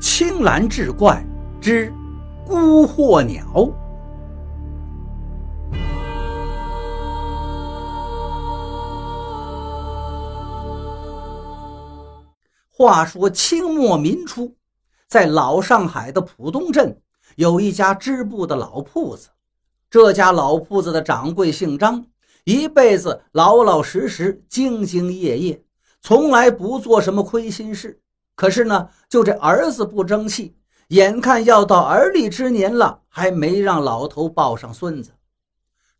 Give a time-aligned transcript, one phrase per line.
[0.00, 1.22] 青蓝志怪
[1.60, 1.92] 之
[2.46, 3.70] 孤鹤鸟。
[12.70, 14.56] 话说清末民初，
[15.06, 16.98] 在老上海的浦东镇
[17.36, 19.28] 有一家织布的老铺子。
[19.90, 22.06] 这家老铺子的掌柜姓张，
[22.44, 25.62] 一辈子老老实实、兢兢业业，
[26.00, 28.00] 从来不做什么亏心事。
[28.40, 30.56] 可是呢，就这儿子不争气，
[30.88, 35.10] 眼看要到而立之年了，还没让老头抱上孙子。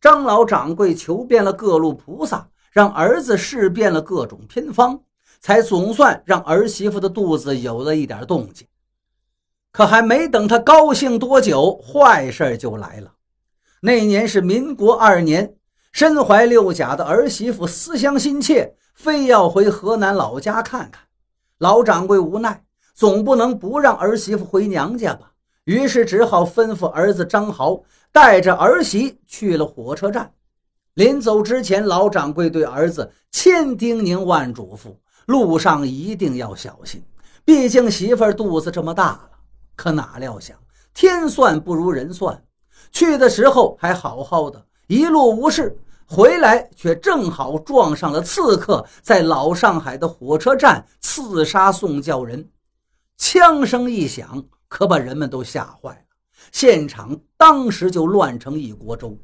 [0.00, 5.00] 张老掌柜求遍了各路菩萨，让儿子试遍了各种偏方。
[5.40, 8.68] 才总算让儿媳妇的肚子有了一点动静，
[9.72, 13.14] 可还没等他高兴多久，坏事就来了。
[13.80, 15.56] 那年是民国二年，
[15.90, 21.07] 身怀六甲的儿媳妇思乡心切，非要回河南老家看看。
[21.58, 25.32] 老掌柜无奈，总不能不让儿媳妇回娘家吧，
[25.64, 27.82] 于是只好吩咐儿子张豪
[28.12, 30.32] 带着儿媳去了火车站。
[30.94, 34.94] 临走之前，老掌柜对儿子千叮咛万嘱咐。
[35.26, 37.02] 路上一定要小心，
[37.44, 39.30] 毕竟媳妇肚子这么大了。
[39.76, 40.56] 可哪料想
[40.94, 42.42] 天算不如人算，
[42.90, 52.48] 去的时候还好好的，一路无事，回来却正好撞上了刺客在老上海的火车站刺杀宋教仁。
[53.18, 56.16] 枪声一响，可把人们都吓坏了，
[56.50, 59.16] 现场当时就乱成一锅粥。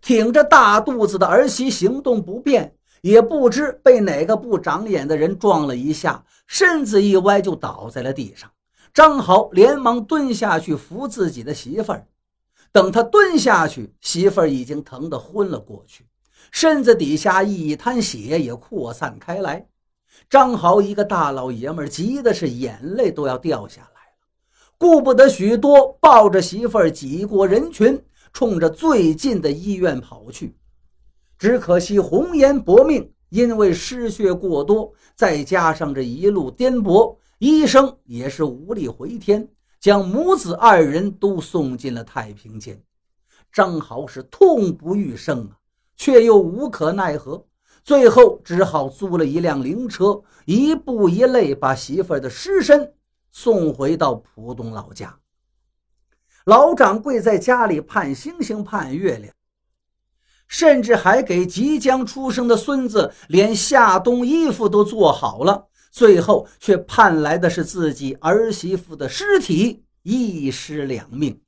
[0.00, 2.74] 挺着大肚子的儿媳行动不便。
[3.00, 8.50] 也不知被哪个不长眼的人撞了一下，身子一歪就倒在了地上。
[8.94, 12.06] 张豪连忙蹲下去扶自己的媳妇儿，
[12.72, 16.06] 等他蹲下去，媳妇儿已经疼得昏了过去，
[16.54, 19.66] 身子底下一滩血也扩散开来。
[20.30, 28.00] 张豪一个大老爷们，急的是眼泪都要掉下来了，顾不得许多，抱着媳妇儿挤过人群，
[28.32, 30.54] 冲着最近的医院跑去。
[31.40, 39.46] 只可惜红颜薄命，因为失血过多，再加上这一路颠簸，医生也是无力回天，
[39.80, 42.80] 将母子二人都送进了太平间。
[43.52, 45.58] 张豪是痛不欲生啊，
[45.96, 47.46] 却又无可奈何，
[47.82, 52.94] 最后只好租了一辆灵车，一步一泪把媳妇儿的尸身
[53.30, 55.18] 送回到浦东老家。
[56.44, 59.32] 老掌柜在家里盼星星盼月亮。
[60.46, 71.40] 甚至还给即将出生的孙子连夏冬衣服都做好了，最后却盼来的是自己儿媳妇的尸体，一尸两命。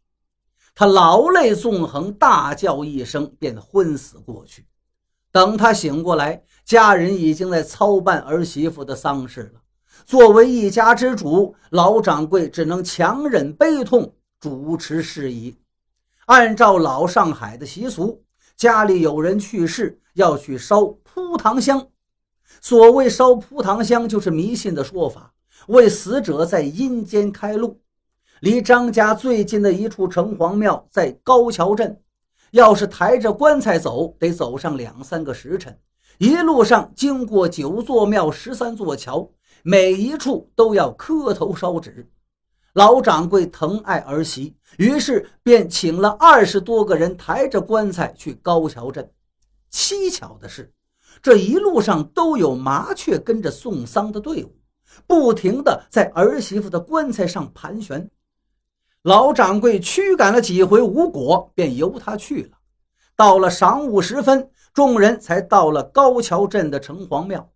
[0.78, 4.66] 他劳累纵横，大叫一声，便昏死过去。
[5.32, 9.62] 等他醒过来，家人已经在操办儿媳妇的丧事了。
[10.04, 15.56] 作为一家之主，老掌柜只能强忍悲痛，主持事宜。
[16.26, 18.22] 按照老上海的习俗。
[18.54, 21.88] 家里有人去世，要去烧扑堂香。
[22.60, 25.32] 所谓烧扑堂香，就是迷信的说法，
[25.68, 27.80] 为死者在阴间开路。
[28.40, 31.98] 离张家最近的一处城隍庙在高桥镇，
[32.50, 35.78] 要是抬着棺材走，得走上两三个时辰。
[36.18, 39.30] 一路上经过九座庙、十三座桥，
[39.62, 42.08] 每一处都要磕头烧纸。
[42.74, 49.10] 老掌柜疼爱儿媳，于是便请了二十多个人抬着棺材去高桥镇。
[49.72, 50.70] 蹊跷的是，
[51.22, 54.54] 这一路上都有麻雀跟着送丧的队伍，
[55.06, 58.06] 不停地在儿媳妇的棺材上盘旋。
[59.06, 62.58] 老掌柜驱赶了几回无果，便由他去了。
[63.14, 67.48] 到了晌午时分，众人才到了高桥镇的城隍庙。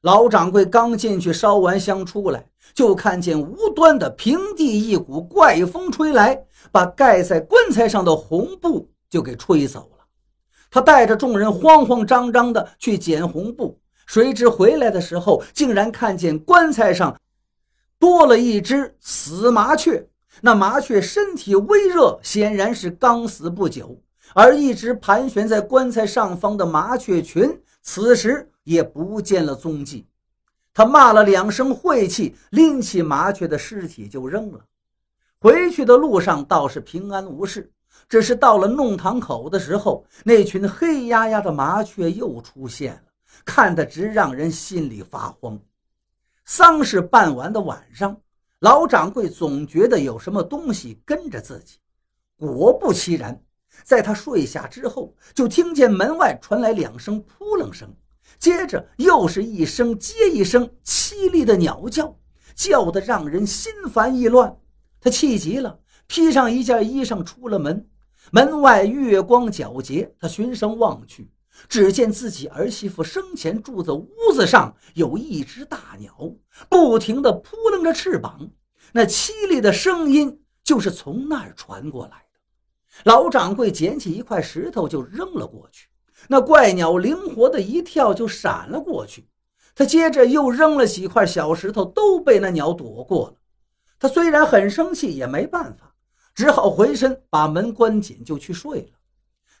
[0.00, 2.44] 老掌柜刚进去烧完香出来，
[2.74, 6.36] 就看见无端的平地一股怪风吹来，
[6.72, 10.04] 把盖在棺材上的红布就给吹走了。
[10.68, 17.16] 他带着众人慌慌张张的去捡红布，谁知回来的时候，竟然看见棺材上
[18.00, 20.04] 多了一只死麻雀。
[20.40, 24.00] 那麻雀身体微热，显然是刚死不久。
[24.34, 28.50] 而一直盘旋在棺材上方的麻雀群，此时。
[28.64, 30.06] 也不见了踪迹，
[30.74, 34.60] 他骂了两声晦气，拎起麻雀的尸体就扔了。
[35.40, 37.72] 回去的路上倒是平安无事，
[38.10, 43.00] 只是到了弄堂口的时候，那群黑压压的麻雀又出现了，
[43.42, 45.58] 看得直让人心里发慌。
[46.44, 48.14] 丧事办完的晚上，
[48.60, 51.76] 老掌柜总觉得有什么东西跟着自己，
[52.36, 53.40] 果不其然，
[53.84, 57.88] 在他睡下之后，就听见门外传来两声扑棱声。
[58.38, 62.16] 接着又是一声接一声凄厉的鸟叫，
[62.54, 64.56] 叫得让人心烦意乱。
[65.00, 65.78] 他气急了，
[66.08, 67.88] 披上一件衣裳出了门。
[68.32, 71.30] 门外月光皎洁，他循声望去，
[71.66, 76.14] 只见自己儿媳妇生前住的屋子上有一只大鸟，
[76.68, 78.50] 不停地扑棱着翅膀，
[78.92, 82.38] 那凄厉的声音就是从那儿传过来的。
[83.04, 85.88] 老掌柜捡起一块石头就扔了过去，
[86.28, 89.28] 那怪鸟灵活的一跳就闪了过去。
[89.74, 93.34] 他接着又扔了几块小石头，都被那鸟躲过了。
[94.00, 95.94] 他虽然很生气，也没办法。
[96.34, 98.97] 只好回身把门关紧，就去睡了。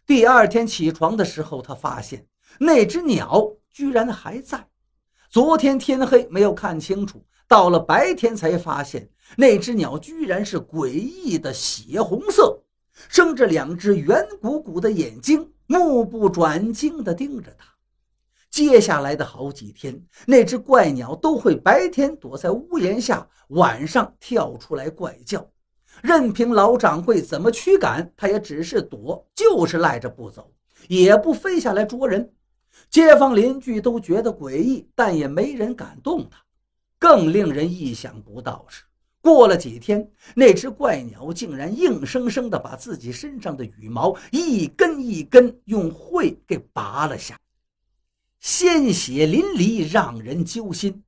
[0.08, 2.26] 第二天起床的时候，他发现
[2.58, 4.66] 那只鸟居然还在。
[5.28, 12.58] 昨天天黑没有看清楚，到了白天才发现那只鸟居然是诡异的血红色，
[13.10, 17.66] 生着两只圆鼓鼓的眼睛，目不转睛地盯着他。
[18.50, 25.46] 接下来的好几天，那只怪鸟都会白天躲在屋檐下，晚上跳出来怪叫。
[26.02, 30.52] 任凭老掌柜怎么驱赶，他也只是躲，就是赖着不走，
[30.88, 32.32] 也不飞下来捉人。
[32.90, 36.38] 街坊邻居都觉得诡异，但也没人敢动他。
[36.98, 38.82] 更令人意想不到是，
[39.20, 47.38] 过了几天，那只怪鸟竟然硬生生地把自己身上的羽毛一根一根用喙给拔了下，
[48.40, 51.02] 鲜血淋漓，让人揪心。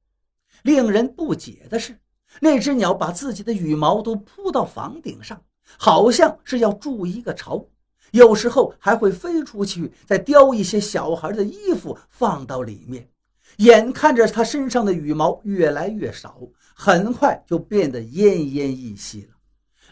[0.63, 1.99] 令人不解的是。
[2.39, 5.43] 那只鸟把自己的羽毛都铺到房顶上，
[5.79, 7.67] 好像是要筑一个巢。
[8.13, 13.09] 有时候还会飞出去，再叼一些小孩的衣服放到里面。
[13.57, 16.39] 眼看着它身上的羽毛越来越少，
[16.75, 19.37] 很快就变得奄奄一息了。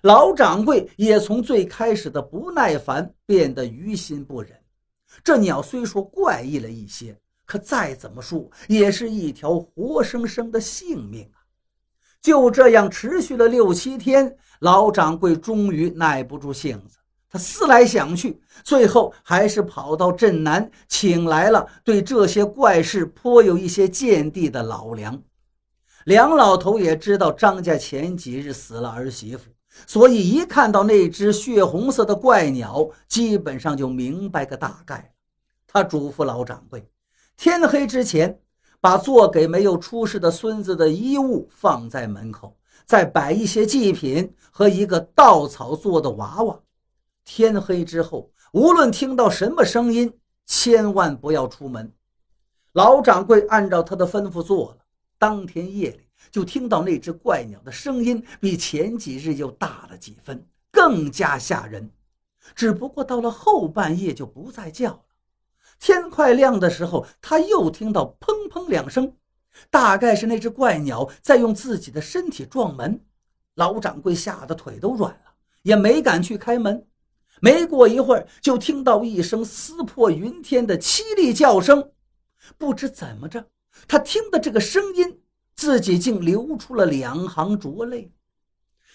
[0.02, 4.52] 老掌柜也从最开始的不耐烦变得于心不忍。
[5.24, 11.28] 这鸟虽说怪异了一些，可再怎么说也是一条活生生的性命。
[12.20, 16.98] 就这样持续了六七天，老掌柜终于耐不住性子，
[17.30, 25.22] 他思来想去，最后还是跑到镇南，请来了对这些怪事颇有一些见地的老梁。
[26.04, 29.50] 梁老头也知道张家前几日死了儿媳妇，
[29.86, 35.12] 所以一看到那只血红色的怪鸟，基本上就明白个大概。
[35.66, 36.90] 他嘱咐老掌柜，
[37.36, 38.40] 天黑之前。
[38.80, 46.60] 把做给没有出世的孙子的衣物放在门口，再摆一些祭品和一个稻草做的娃娃。
[47.24, 50.12] 天黑之后，无论听到什么声音，
[50.46, 51.92] 千万不要出门。
[52.72, 54.78] 老掌柜按照他的吩咐做了。
[55.18, 61.90] 当天夜里，就听到那只怪鸟的声音比前几日又大了几分，更加吓人。
[62.54, 65.00] 只不过到了后半夜就不再叫了。
[65.78, 69.14] 天快亮的时候，他又听到砰砰两声，
[69.70, 73.00] 大概是那只怪鸟在用自己的身体撞门。
[73.54, 76.86] 老掌柜吓得腿都软了，也没敢去开门。
[77.40, 81.92] 没过一会儿，就听到一声撕破云天的凄厉叫声。
[82.56, 83.46] 不知怎么着，
[83.86, 85.20] 他听的这个声音，
[85.54, 88.12] 自己竟流出了两行浊泪。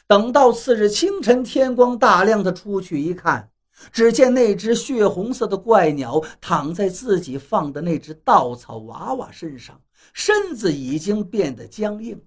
[0.08, 3.50] 等到次日清晨，天光大亮，他出去一看。
[3.92, 9.82] 只见那只血红色的怪鸟躺在自己放的那只稻草娃娃身上，
[10.14, 12.22] 身子已经变得僵硬。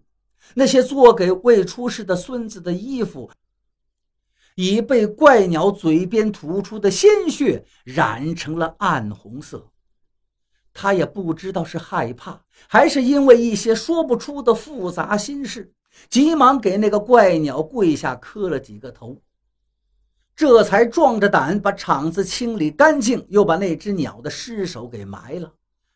[0.55, 3.31] 那些做给未出世的孙子的衣服，
[4.55, 9.69] 已被怪鸟嘴边吐出的鲜血染成了暗红色。
[10.73, 15.73] 他也不知道是害怕，还是因为一些说不出的复杂心事，
[16.09, 19.21] 急忙给那个怪鸟跪下磕了几个头。
[20.37, 25.51] 这才壮着胆把场子清理干净，又把那只鸟的尸首给埋了。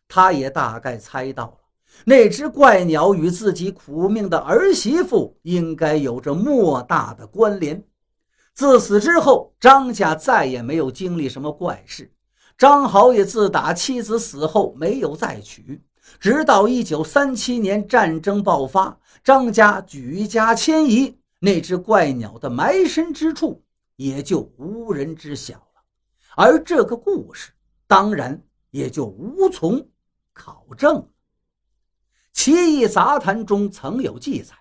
[0.08, 1.58] 他也大概猜到了，
[2.06, 7.84] 那只怪鸟与自己苦命的儿媳妇应该有着莫大的关联。
[8.54, 12.10] 自此之后，张家再也没有经历什么怪事。
[12.56, 15.82] 张豪也自打妻子死后没有再娶，
[16.18, 23.62] 直到一九三七年战争爆发，张家举家迁移，那只怪鸟的埋身之处。
[24.00, 25.82] 也就无人知晓了，
[26.34, 27.52] 而这个故事
[27.86, 29.86] 当然也就无从
[30.32, 31.02] 考证了。
[32.32, 34.54] 《奇异杂谈》中曾有记载，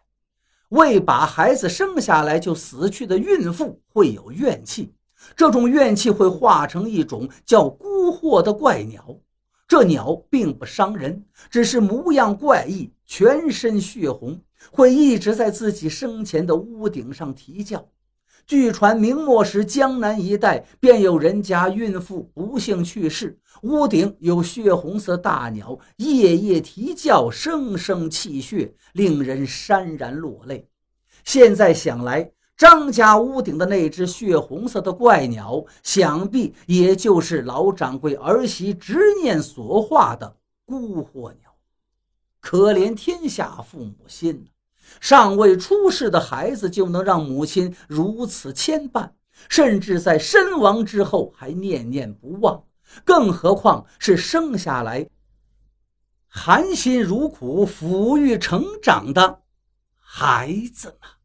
[0.72, 4.94] 未把孩子生下来就死去的孕妇会有怨气，
[5.38, 9.18] 这种怨气会化成一种叫孤惑的怪鸟。
[9.70, 17.90] 这鸟并不伤人，只是模样怪异，全身血红，会一直在自己生前的屋顶上啼叫。
[18.50, 30.68] 据传明末时江南一带便有人家孕妇不幸去世，屋顶有血红色大鸟夜夜啼叫，声声泣血，令人潸然落泪。
[31.24, 41.52] 现在想来，张家屋顶的那只血红色的怪鸟，想必也就是老掌柜儿媳执念所化的孤火鸟。
[42.40, 44.44] 可怜天下父母心
[45.00, 49.12] 尚未出世的孩子就能让母亲如此牵绊，
[49.48, 52.64] 甚至在身亡之后还念念不忘，
[53.04, 55.10] 更何况是生下来
[56.28, 59.42] 含辛茹苦抚育成长的
[59.96, 61.19] 孩子呢？